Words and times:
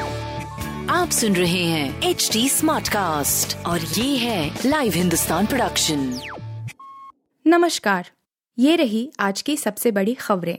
आप 0.92 1.09
सुन 1.09 1.35
रहे 1.35 1.64
हैं 1.64 2.01
एच 2.01 2.30
डी 2.33 2.50
स्मार्ट 2.50 2.90
कास्ट 2.90 3.66
और 3.66 3.80
ये 3.80 4.17
है 4.17 4.59
लाइव 4.66 4.93
हिंदुस्तान 4.93 5.45
प्रोडक्शन 5.45 6.20
नमस्कार 7.48 8.09
ये 8.59 8.75
रही 8.75 9.12
आज 9.20 9.41
की 9.41 9.57
सबसे 9.57 9.91
बड़ी 9.91 10.14
खबरें। 10.14 10.57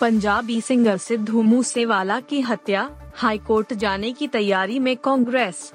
पंजाबी 0.00 0.60
सिंगर 0.60 0.96
सिद्धू 0.96 1.42
मूसेवाला 1.42 2.20
की 2.20 2.40
हत्या 2.40 2.90
हाईकोर्ट 3.16 3.74
जाने 3.74 4.12
की 4.12 4.28
तैयारी 4.28 4.78
में 4.78 4.96
कांग्रेस। 4.96 5.72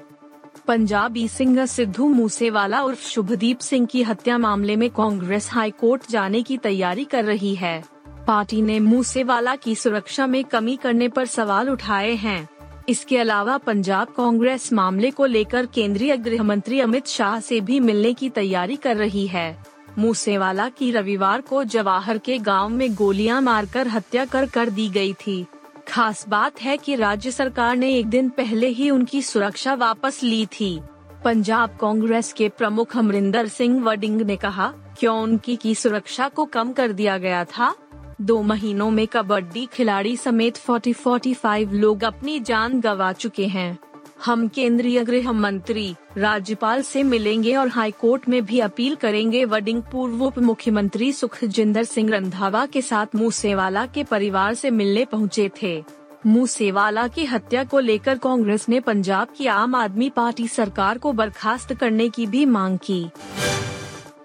पंजाबी 0.66 1.28
सिंगर 1.28 1.66
सिद्धू 1.66 2.08
मूसेवाला 2.08 2.82
उर्फ़ 2.82 3.08
शुभदीप 3.08 3.58
सिंह 3.58 3.86
की 3.86 4.02
हत्या 4.02 4.38
मामले 4.38 4.76
में 4.76 4.90
कांग्रेस 4.90 5.50
हाईकोर्ट 5.52 6.10
जाने 6.10 6.42
की 6.42 6.56
तैयारी 6.56 7.04
कर 7.04 7.24
रही 7.24 7.54
है। 7.54 7.97
पार्टी 8.28 8.62
ने 8.62 8.80
मूसेवाला 8.80 9.56
की 9.56 9.74
सुरक्षा 9.74 10.26
में 10.26 10.44
कमी 10.44 10.76
करने 10.76 11.08
पर 11.08 11.26
सवाल 11.26 11.68
उठाए 11.70 12.14
हैं। 12.14 12.48
इसके 12.88 13.18
अलावा 13.18 13.56
पंजाब 13.58 14.08
कांग्रेस 14.08 14.72
मामले 14.72 15.10
को 15.10 15.26
लेकर 15.26 15.66
केंद्रीय 15.66 16.16
गृह 16.16 16.42
मंत्री 16.42 16.80
अमित 16.80 17.06
शाह 17.06 17.40
से 17.40 17.60
भी 17.60 17.80
मिलने 17.80 18.12
की 18.14 18.28
तैयारी 18.30 18.76
कर 18.76 18.96
रही 18.96 19.26
है। 19.26 19.64
मूसेवाला 19.98 20.68
की 20.68 20.90
रविवार 20.90 21.40
को 21.40 21.64
जवाहर 21.64 22.18
के 22.18 22.38
गाँव 22.38 22.68
में 22.68 22.94
गोलियाँ 22.94 23.40
मारकर 23.40 23.88
हत्या 23.88 24.24
कर 24.24 24.46
कर 24.46 24.70
दी 24.70 24.88
गई 24.88 25.12
थी। 25.12 25.44
खास 25.88 26.28
बात 26.28 26.62
है 26.62 26.76
कि 26.76 26.94
राज्य 26.94 27.30
सरकार 27.30 27.76
ने 27.76 27.94
एक 27.94 28.06
दिन 28.06 28.28
पहले 28.28 28.68
ही 28.68 28.90
उनकी 28.90 29.22
सुरक्षा 29.22 29.74
वापस 29.74 30.22
ली 30.22 30.46
थी। 30.46 30.80
पंजाब 31.24 31.78
कांग्रेस 31.80 32.32
के 32.32 32.48
प्रमुख 32.48 32.96
अमरिंदर 32.96 33.48
सिंह 33.48 33.82
वडिंग 33.84 34.20
ने 34.20 34.36
कहा, 34.36 34.72
क्यों 34.98 35.18
उनकी 35.22 35.56
की 35.56 35.74
सुरक्षा 35.74 36.28
को 36.28 36.44
कम 36.44 36.72
कर 36.72 36.92
दिया 36.92 37.18
गया 37.18 37.44
था? 37.44 37.74
दो 38.20 38.40
महीनों 38.42 38.90
में 38.90 39.06
कबड्डी 39.06 39.68
खिलाड़ी 39.72 40.16
समेत 40.16 40.56
40-45 40.56 41.72
लोग 41.72 42.04
अपनी 42.04 42.38
जान 42.40 42.80
गंवा 42.80 43.12
चुके 43.12 43.46
हैं। 43.46 43.78
हम 44.24 44.46
केंद्रीय 44.48 45.02
गृह 45.04 45.32
मंत्री, 45.32 45.94
राज्यपाल 46.16 46.82
से 46.82 47.02
मिलेंगे 47.02 47.54
और 47.56 47.68
हाई 47.68 47.90
कोर्ट 47.90 48.28
में 48.28 48.44
भी 48.44 48.60
अपील 48.60 48.94
करेंगे। 48.94 49.44
वडिंग 49.44 49.82
पूर्व 49.82 50.24
उप 50.24 50.38
मुख्यमंत्री 50.38 51.12
सुखजिंदर 51.12 51.84
सिंह 51.84 52.10
रंधावा 52.10 52.64
के 52.66 52.82
साथ 52.82 53.14
मूसेवाला 53.14 53.86
के 53.86 54.04
परिवार 54.04 54.54
से 54.54 54.70
मिलने 54.70 55.04
पहुँचे 55.04 55.50
थे। 55.62 55.82
मूसेवाला 56.26 57.06
की 57.08 57.24
हत्या 57.24 57.64
को 57.64 57.78
लेकर 57.78 58.18
कांग्रेस 58.18 58.68
ने 58.68 58.80
पंजाब 58.80 59.28
की 59.36 59.46
आम 59.46 59.74
आदमी 59.74 60.08
पार्टी 60.10 60.48
सरकार 60.48 60.98
को 60.98 61.12
बर्खास्त 61.12 61.74
करने 61.74 62.08
की 62.08 62.26
भी 62.26 62.44
मांग 62.46 62.78
की। 62.78 63.04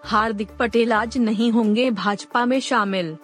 हार्दिक 0.03 0.49
पटेल 0.59 0.93
आज 0.93 1.17
नहीं 1.17 1.51
होंगे, 1.51 1.89
भाजपा 1.91 2.45
में 2.45 2.59
शामिल 2.59 3.15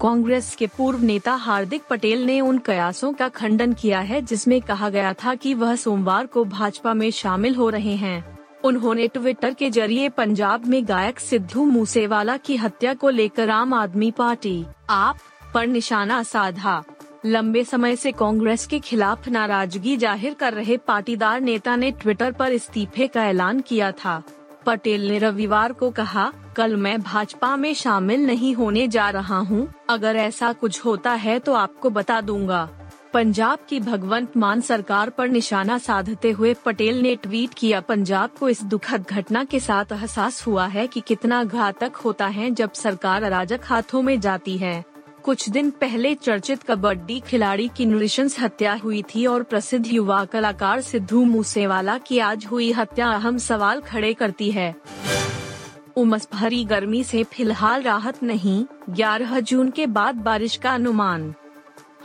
कांग्रेस 0.00 0.54
के 0.54 0.66
पूर्व 0.66 1.02
नेता 1.02 1.32
हार्दिक 1.34 1.82
पटेल 1.90 2.24
ने 2.24 2.40
उन 2.40 2.58
कयासों 2.58 3.12
का 3.12 3.28
खंडन 3.28 3.72
किया 3.72 4.00
है, 4.00 4.20
जिसमें 4.22 4.60
कहा 4.60 4.88
गया 4.88 5.12
था 5.14 5.34
कि 5.34 5.54
वह 5.54 5.74
सोमवार 5.76 6.26
को 6.26 6.44
भाजपा 6.44 6.92
में 6.94 7.10
शामिल 7.10 7.54
हो 7.54 7.68
रहे 7.70 7.94
हैं। 7.94 8.38
उन्होंने 8.64 9.08
ट्विटर 9.08 9.54
के 9.54 9.70
ज़रिए 9.70 10.08
पंजाब 10.08 10.66
में 10.66 10.88
गायक 10.88 11.20
सिद्धू 11.20 11.64
मूसेवाला 11.64 12.36
की 12.36 12.56
हत्या 12.56 12.94
को 12.94 13.10
लेकर 13.10 13.50
आम 13.50 13.74
आदमी 13.74 14.10
पार्टी, 14.10 14.64
आप, 14.90 15.18
पर 15.54 15.66
निशाना 15.66 16.22
साधा। 16.22 16.82
लंबे 17.26 17.64
समय 17.64 17.96
से 17.96 18.12
कांग्रेस 18.12 18.66
के 18.66 18.78
खिलाफ 18.78 19.28
नाराज़गी 19.28 19.96
ज़ाहिर 19.96 20.34
कर 20.34 20.52
रहे 20.54 20.76
पाटीदार 20.76 21.40
नेता 21.40 21.76
ने 21.76 21.90
ट्विटर 21.92 22.32
पर 22.32 22.52
इस्तीफे 22.52 23.06
का 23.06 23.24
ऐलान 23.24 23.60
किया 23.60 23.92
था। 23.94 24.22
पटेल 24.66 25.08
ने 25.08 25.18
रविवार 25.18 25.72
को 25.72 25.90
कहा 25.90 26.32
कल 26.58 26.74
मैं 26.76 27.00
भाजपा 27.02 27.56
में 27.56 27.72
शामिल 27.74 28.24
नहीं 28.26 28.54
होने 28.54 28.86
जा 28.88 29.08
रहा 29.10 29.36
हूँ, 29.40 29.66
अगर 29.90 30.16
ऐसा 30.16 30.52
कुछ 30.52 30.84
होता 30.84 31.10
है 31.14 31.38
तो 31.38 31.52
आपको 31.54 31.90
बता 31.90 32.20
दूँगा। 32.20 32.68
पंजाब 33.14 33.58
की 33.68 33.78
भगवंत 33.80 34.36
मान 34.36 34.60
सरकार 34.60 35.10
पर 35.10 35.28
निशाना 35.28 35.76
साधते 35.78 36.30
हुए 36.30 36.54
पटेल 36.64 37.00
ने 37.02 37.14
ट्वीट 37.16 37.54
किया 37.54 37.80
पंजाब 37.80 38.30
को 38.30 38.48
इस 38.48 38.62
दुखद 38.64 39.04
घटना 39.10 39.44
के 39.44 39.60
साथ 39.60 39.92
एहसास 39.92 40.46
हुआ 40.46 40.66
है 40.66 40.86
कि 40.86 41.00
कितना 41.00 41.42
घातक 41.44 41.96
होता 41.96 42.26
है 42.28 42.50
जब 42.50 42.72
सरकार 42.72 43.22
अराजक 43.22 43.60
हाथों 43.64 44.02
में 44.02 44.18
जाती 44.20 44.56
है। 44.58 44.84
कुछ 45.24 45.48
दिन 45.48 45.70
पहले 45.70 46.14
चर्चित 46.14 46.62
कबड्डी 46.62 47.20
खिलाड़ी 47.20 47.68
की 47.76 47.86
नृशंस 47.86 48.38
हत्या 48.40 48.74
हुई 48.74 49.02
थी 49.14 49.26
और 49.26 49.42
प्रसिद्ध 49.42 49.86
युवा 49.86 50.24
कलाकार 50.24 50.80
सिद्धू 50.80 51.24
मूसेवाला 51.24 51.98
की 51.98 52.18
आज 52.20 52.46
हुई 52.46 52.70
हत्या 52.72 53.10
अहम 53.10 53.38
सवाल 53.38 53.80
खड़े 53.80 54.12
करती 54.14 54.50
है। 54.50 54.74
उमस 55.98 56.28
भरी 56.32 56.64
गर्मी 56.64 57.02
से 57.04 57.22
फ़िलहाल 57.24 57.82
राहत 57.82 58.22
नहीं 58.22 58.64
11 58.90 59.40
जून 59.40 59.70
के 59.70 59.86
बाद 59.86 60.14
बारिश 60.14 60.56
का 60.56 60.70
अनुमान। 60.70 61.32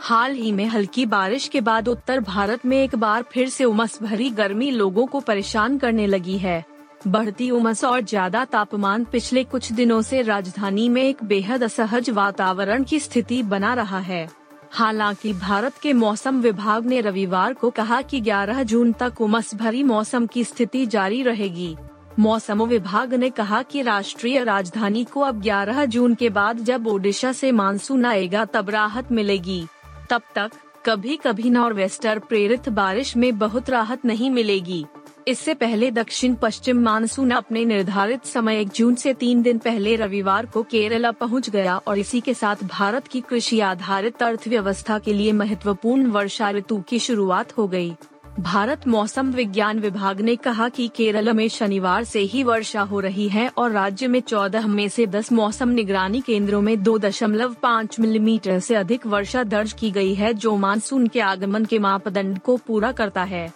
हाल 0.00 0.32
ही 0.32 0.52
में 0.52 0.64
हल्की 0.66 1.06
बारिश 1.06 1.48
के 1.48 1.60
बाद 1.60 1.88
उत्तर 1.88 2.20
भारत 2.20 2.66
में 2.66 2.76
एक 2.78 2.94
बार 2.94 3.22
फिर 3.22 3.48
से 3.48 3.64
उमस 3.64 3.98
भरी 4.02 4.30
गर्मी 4.30 4.70
लोगों 4.70 5.06
को 5.06 5.20
परेशान 5.20 5.78
करने 5.78 6.06
लगी 6.06 6.38
है। 6.38 6.64
बढ़ती 7.06 7.50
उमस 7.50 7.84
और 7.84 8.00
ज़्यादा 8.00 8.44
तापमान 8.44 9.04
पिछले 9.04 9.44
कुछ 9.44 9.72
दिनों 9.72 10.00
से 10.02 10.22
राजधानी 10.22 10.88
में 10.88 11.02
एक 11.02 11.24
बेहद 11.24 11.62
असहज 11.62 12.10
वातावरण 12.10 12.84
की 12.84 13.00
स्थिति 13.00 13.42
बना 13.42 13.74
रहा 13.74 13.98
है। 13.98 14.28
हालाँकि 14.72 15.32
भारत 15.32 15.78
के 15.78 15.92
मौसम 15.92 16.40
विभाग 16.40 16.86
ने 16.86 17.00
रविवार 17.00 17.52
को 17.52 17.70
कहा 17.70 18.02
कि 18.02 18.20
11 18.20 18.62
जून 18.62 18.92
तक 18.92 19.20
उमस 19.20 19.54
भरी 19.54 19.82
मौसम 19.82 20.26
की 20.26 20.44
स्थिति 20.44 20.86
जारी 20.86 21.22
रहेगी। 21.22 21.76
मौसम 22.18 22.62
विभाग 22.62 23.14
ने 23.14 23.30
कहा 23.30 23.62
कि 23.62 23.82
राष्ट्रीय 23.82 24.42
राजधानी 24.44 25.04
को 25.04 25.20
अब 25.20 25.42
11 25.42 25.84
जून 25.84 26.14
के 26.14 26.28
बाद 26.28 26.58
जब 26.58 26.86
ओडिशा 26.86 27.32
से 27.32 27.52
मानसून 27.52 28.04
आएगा, 28.04 28.44
तब 28.44 28.70
राहत 28.70 29.12
मिलेगी 29.12 29.66
तब 30.10 30.22
तक 30.34 30.50
कभी 30.86 31.16
कभी 31.16 31.50
नॉर 31.50 31.72
वेस्टर 31.72 32.18
प्रेरित 32.18 32.68
बारिश 32.68 33.16
में 33.16 33.38
बहुत 33.38 33.70
राहत 33.70 34.04
नहीं 34.04 34.30
मिलेगी 34.30 34.84
इससे 35.28 35.54
पहले 35.54 35.90
दक्षिण 35.90 36.34
पश्चिम 36.34 36.82
मानसून 36.82 37.30
अपने 37.30 37.64
निर्धारित 37.64 38.24
समय 38.24 38.60
एक 38.60 38.68
जून 38.68 38.94
से 38.94 39.14
तीन 39.14 39.42
दिन 39.42 39.58
पहले 39.58 39.96
रविवार 39.96 40.46
को 40.46 40.62
केरला 40.62 41.10
पहुँच 41.10 41.50
गया 41.50 41.76
और 41.76 41.98
इसी 41.98 42.20
के 42.20 42.34
साथ 42.34 42.64
भारत 42.64 43.08
की 43.08 43.20
कृषि 43.20 43.60
आधारित 43.60 44.22
अर्थव्यवस्था 44.22 44.98
के 44.98 45.12
लिए 45.12 45.32
महत्वपूर्ण 45.32 46.06
वर्षा 46.06 46.50
ऋतु 46.50 46.82
की 46.88 46.98
शुरुआत 46.98 47.58
हो 47.58 47.68
गई। 47.68 47.94
भारत 48.40 48.88
मौसम 48.88 49.30
विज्ञान 49.30 49.78
विभाग 49.78 50.20
ने 50.20 50.36
कहा 50.36 50.68
कि 50.68 50.90
केरल 50.96 51.32
में 51.32 51.48
शनिवार 51.48 52.04
से 52.04 52.20
ही 52.20 52.42
वर्षा 52.42 52.80
हो 52.80 53.00
रही 53.00 53.28
है 53.28 53.48
और 53.48 53.70
राज्य 53.70 54.08
में 54.08 54.20
14 54.20 54.66
में 54.66 54.88
से 54.88 55.06
10 55.06 55.32
मौसम 55.32 55.68
निगरानी 55.68 56.20
केंद्रों 56.20 56.60
में 56.62 56.82
2.5 56.82 58.00
मिलीमीटर 58.00 58.58
से 58.58 58.74
अधिक 58.74 59.06
वर्षा 59.06 59.42
दर्ज 59.42 59.72
की 59.72 59.90
गई 59.90 60.14
है, 60.14 60.34
जो 60.34 60.56
मानसून 60.56 61.06
के 61.06 61.20
आगमन 61.20 61.64
के 61.64 61.78
मापदंड 61.78 62.38
को 62.38 62.56
पूरा 62.56 62.92
करता 62.92 63.22
है। 63.22 63.52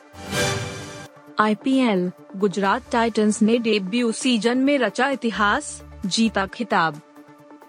आईपीएल, 1.40 2.10
गुजरात 2.36 2.82
टाइटंस 2.92 3.42
ने 3.42 3.58
डेब्यू 3.58 4.12
सीज़न 4.12 4.58
में 4.58 4.78
रचा 4.78 5.08
इतिहास, 5.08 5.82
जीता 6.06 6.46
खिताब। 6.46 7.00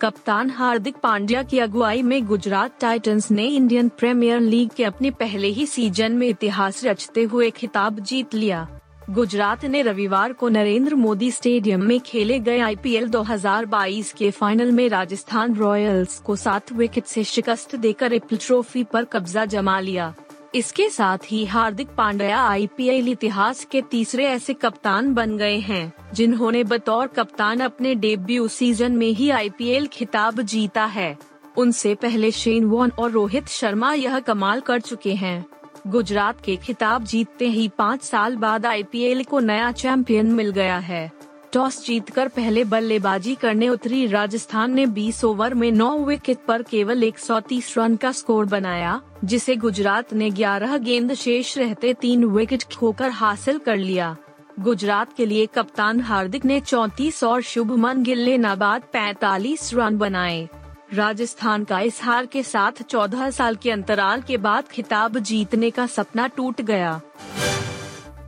कप्तान 0.01 0.49
हार्दिक 0.49 0.95
पांड्या 0.95 1.41
की 1.43 1.59
अगुवाई 1.59 2.01
में 2.01 2.25
गुजरात 2.25 2.79
टाइटंस 2.81 3.29
ने 3.31 3.45
इंडियन 3.45 3.89
प्रीमियर 3.89 4.39
लीग 4.39 4.69
के 4.69 4.83
अपने 4.83 5.09
पहले 5.11 5.47
ही 5.47 5.65
सीज़न 5.65 6.11
में 6.11 6.27
इतिहास 6.27 6.83
रचते 6.85 7.23
हुए 7.23 7.49
खिताब 7.49 7.99
जीत 7.99 8.35
लिया। 8.35 8.67
गुजरात 9.09 9.65
ने 9.65 9.81
रविवार 9.81 10.33
को 10.33 10.49
नरेंद्र 10.49 10.95
मोदी 10.95 11.31
स्टेडियम 11.31 11.83
में 11.83 11.99
खेले 11.99 12.39
गए 12.39 12.59
आईपीएल 12.59 13.07
2022 13.07 14.13
के 14.13 14.31
फाइनल 14.31 14.71
में 14.71 14.87
राजस्थान 14.89 15.55
रॉयल्स 15.55 16.19
को 16.19 16.35
सात 16.35 16.71
विकेट 16.71 17.05
से 17.05 17.23
शिकस्त 17.23 17.75
देकर 17.75 18.13
एपल 18.13 18.37
ट्रॉफी 18.37 18.83
पर 18.83 19.03
कब्जा 19.03 19.45
जमा 19.45 19.79
लिया। 19.79 20.13
इसके 20.55 20.89
साथ 20.89 21.17
ही 21.25 21.45
हार्दिक 21.45 21.87
पांड्या 21.87 22.39
आईपीएल 22.41 23.07
इतिहास 23.07 23.65
के 23.65 23.81
तीसरे 23.81 24.25
ऐसे 24.25 24.53
कप्तान 24.53 25.13
बन 25.13 25.37
गए 25.37 25.57
हैं, 25.57 25.93
जिन्होंने 26.13 26.63
बतौर 26.63 27.07
कप्तान 27.07 27.59
अपने 27.59 27.95
डेब्यू 27.95 28.47
सीज़न 28.47 28.91
में 28.91 29.07
ही 29.07 29.29
आईपीएल 29.29 29.87
खिताब 29.87 30.41
जीता 30.41 30.85
है। 30.85 31.17
उनसे 31.57 31.95
पहले 31.95 32.31
शेन 32.31 32.65
वॉन 32.65 32.91
और 32.99 33.11
रोहित 33.11 33.47
शर्मा 33.47 33.93
यह 33.93 34.19
कमाल 34.19 34.59
कर 34.59 34.81
चुके 34.81 35.13
हैं। 35.13 35.45
गुजरात 35.87 36.41
के 36.41 36.55
खिताब 36.55 37.03
जीतते 37.03 37.47
ही 37.47 37.67
पाँच 37.67 38.03
साल 38.03 38.35
बाद 38.35 38.65
आईपीएल 38.65 39.23
को 39.23 39.39
नया 39.39 39.71
चैंपियन 39.71 40.31
मिल 40.31 40.49
गया 40.49 40.77
है। 40.77 41.18
टॉस 41.53 41.85
जीतकर 41.85 42.27
पहले 42.27 42.63
बल्लेबाजी 42.63 43.35
करने 43.35 43.69
उतरी। 43.69 44.07
राजस्थान 44.07 44.71
ने 44.71 44.85
20 44.85 45.23
ओवर 45.23 45.53
में 45.53 45.71
9 45.71 46.05
विकेट 46.05 46.37
पर 46.47 46.63
केवल 46.63 47.03
130 47.03 47.77
रन 47.77 47.95
का 47.95 48.11
स्कोर 48.11 48.45
बनाया, 48.45 49.01
जिसे 49.23 49.55
गुजरात 49.55 50.13
ने 50.13 50.29
11 50.29 50.77
गेंद 50.77 51.13
शेष 51.13 51.57
रहते 51.57 51.93
तीन 51.93 52.25
विकेट 52.25 52.63
खोकर 52.63 53.09
हासिल 53.09 53.57
कर 53.57 53.77
लिया। 53.77 54.15
गुजरात 54.59 55.13
के 55.17 55.25
लिए 55.25 55.45
कप्तान 55.45 55.99
हार्दिक 55.99 56.45
ने 56.45 56.59
34 56.59 57.23
और 57.23 57.41
शुभमन 57.41 58.03
गिल 58.03 58.25
ने 58.25 58.37
नाबाद 58.37 58.83
45 58.93 59.73
रन 59.73 59.97
बनाए। 59.97 60.47
राजस्थान 60.93 61.63
का 61.63 61.79
इस 61.79 62.03
हार 62.03 62.25
के 62.25 62.43
साथ 62.43 62.71
14 62.71 63.29
साल 63.31 63.55
के 63.55 63.71
अंतराल 63.71 64.21
के 64.21 64.37
बाद 64.37 64.67
खिताब 64.67 65.19
जीतने 65.19 65.69
का 65.71 65.85
सपना 65.87 66.27
टूट 66.27 66.61
गया। 66.61 67.01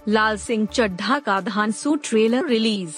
लाल 0.08 0.38
सिंह 0.38 0.66
चड्ढा 0.66 1.20
का 1.20 1.40
धानसू 1.42 1.96
ट्रेलर 1.96 2.46
रिलीज़ 2.46 2.96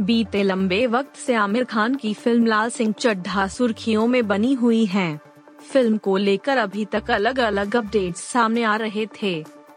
बीते 0.00 0.42
लंबे 0.42 0.86
वक्त 0.86 1.16
से 1.16 1.34
आमिर 1.34 1.64
खान 1.64 1.94
की 1.94 2.12
फ़िल्म 2.14 2.46
लाल 2.46 2.70
सिंह 2.70 2.92
चड्ढा 2.92 3.46
सुर्खियों 3.46 4.06
में 4.06 4.26
बनी 4.28 4.52
हुई 4.54 4.84
है। 4.86 5.20
फ़िल्म 5.62 5.96
को 5.96 6.16
लेकर 6.16 6.58
अभी 6.58 6.84
तक 6.84 7.10
अलग 7.10 7.38
अलग 7.38 7.76
अपडेट्स 7.76 8.20
सामने 8.22 8.62
आ 8.62 8.74
रहे 8.76 9.06
थे। 9.22 9.34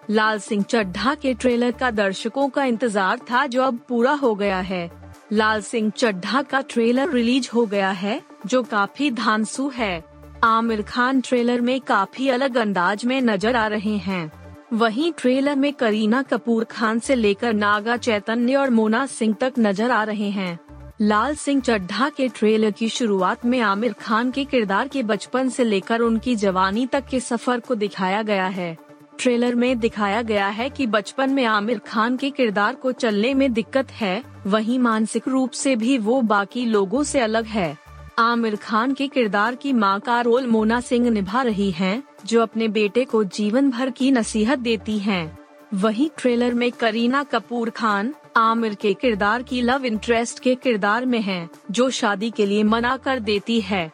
लाल 0.10 0.40
सिंह 0.40 0.64
चड्ढा 0.64 1.14
के 1.16 1.34
ट्रेलर 1.34 1.72
का 1.72 1.90
दर्शकों 1.92 2.48
का 2.50 2.64
इंतज़ार 2.64 3.20
था 3.32 3.46
जो 3.46 3.64
अब 3.64 3.80
पूरा 3.90 4.12
हो 4.14 4.34
गया 4.36 4.60
है। 4.60 4.90
लाल 5.34 5.62
सिंह 5.62 5.90
चड्ढा 5.90 6.42
का 6.42 6.62
ट्रेलर 6.62 7.10
रिलीज़ 7.10 7.50
हो 7.54 7.66
गया 7.66 7.90
है, 7.92 8.22
जो 8.46 8.64
काफ़ी 8.64 9.10
धांसू 9.12 9.70
है। 9.70 10.04
आमिर 10.44 10.82
खान 10.82 11.22
ट्रेलर 11.22 11.62
में 11.62 11.80
काफ़ी 11.82 12.30
अलग 12.30 12.58
अंदाज 12.58 13.06
में 13.06 13.20
नज़र 13.22 13.56
आ 13.56 13.66
रहे 13.68 13.96
हैं। 13.98 14.32
वहीं 14.74 15.12
ट्रेलर 15.12 15.56
में 15.56 15.72
करीना 15.74 16.22
कपूर 16.22 16.64
खान 16.64 17.00
से 17.00 17.16
लेकर 17.16 17.54
नागा 17.54 17.96
चैतन्य 17.98 18.56
और 18.56 18.70
मोना 18.70 19.06
सिंह 19.06 19.36
तक 19.42 19.54
नज़र 19.60 19.92
आ 19.92 20.04
रहे 20.04 20.30
हैं। 20.30 20.60
लाल 21.02 21.36
सिंह 21.36 21.62
चड्ढा 21.62 22.10
के 22.10 22.28
ट्रेलर 22.28 22.72
की 22.72 22.90
शुरुआत 22.90 23.46
में 23.46 23.60
आमिर 23.60 23.94
खान 23.94 24.32
के 24.32 24.46
किरदार 24.46 24.88
के 24.88 25.04
बचपन 25.04 25.50
से 25.50 25.64
लेकर 25.64 26.00
उनकी 26.00 26.36
जवानी 26.36 26.86
तक 26.86 27.06
के 27.06 27.20
सफ़र 27.20 27.60
को 27.60 27.76
दिखाया 27.76 28.22
गया 28.22 28.48
है। 28.48 28.78
ट्रेलर 29.20 29.56
में 29.56 29.80
दिखाया 29.80 30.22
गया 30.22 30.48
है 30.48 30.70
कि 30.70 30.88
बचपन 30.88 31.30
में 31.30 31.46
आमिर 31.46 31.80
खान 31.80 32.18
के 32.18 32.30
किरदार 32.30 32.76
को 32.76 32.92
चलने 32.92 33.34
में 33.34 33.52
दिक्कत 33.54 33.92
है, 33.92 34.24
वहीं 34.48 34.80
मानसिक 34.80 35.28
रूप 35.28 35.52
से 35.52 35.76
भी 35.76 35.98
वो 35.98 36.22
बाकी 36.22 36.66
लोगों 36.66 37.04
से 37.04 37.20
अलग 37.20 37.46
है। 37.46 37.78
आमिर 38.22 38.56
खान 38.56 38.94
के 38.94 39.08
किरदार 39.08 39.56
की 39.56 39.72
माँ 39.74 40.00
का 40.00 40.20
रोल 40.22 40.48
मोना 40.48 40.80
सिंह 40.82 41.10
निभा 41.10 41.42
रही 41.42 41.70
हैं, 41.72 42.04
जो 42.26 42.42
अपने 42.42 42.68
बेटे 42.68 43.06
को 43.06 43.24
जीवन 43.24 43.70
भर 43.72 43.90
की 43.90 44.10
नसीहत 44.12 44.60
देती 44.60 44.98
हैं। 45.00 45.38
वहीं 45.74 46.10
ट्रेलर 46.18 46.54
में 46.54 46.72
करीना 46.72 47.24
कपूर 47.24 47.70
खान 47.70 48.14
आमिर 48.38 48.76
के 48.76 48.94
किरदार 48.94 49.44
की 49.44 49.62
लव 49.62 49.86
इंटरेस्ट 49.86 50.40
के 50.40 50.56
किरदार 50.56 51.06
में 51.06 51.20
हैं, 51.22 51.50
जो 51.72 51.90
शादी 51.90 52.32
के 52.32 52.46
लिए 52.46 52.64
मना 52.66 52.96
कर 52.98 53.20
देती 53.22 53.60
है 53.62 53.92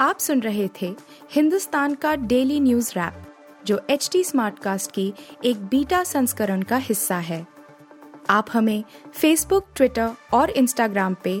आप 0.00 0.18
सुन 0.18 0.40
रहे 0.40 0.68
थे 0.80 0.94
हिंदुस्तान 1.32 1.94
का 1.94 2.14
डेली 2.16 2.58
न्यूज़ 2.60 2.92
रैप 2.96 3.22
जो 3.66 3.80
एच 3.90 4.08
टी 4.12 4.24
स्मार्ट 4.24 4.58
कास्ट 4.58 4.90
की 4.90 5.12
एक 5.44 5.64
बीटा 5.66 6.02
संस्करण 6.06 6.62
का 6.62 6.76
हिस्सा 6.76 7.18
है 7.20 7.46
आप 8.30 8.46
हमें 8.52 8.82
फेसबुक 9.14 9.66
ट्विटर 9.76 10.10
और 10.34 10.50
इंस्टाग्राम 10.50 11.14
पे 11.24 11.40